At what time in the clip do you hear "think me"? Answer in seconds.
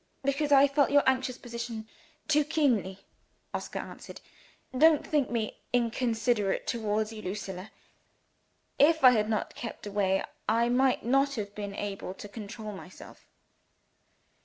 5.05-5.59